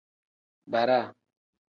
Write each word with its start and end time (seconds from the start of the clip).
Bara. 0.71 0.99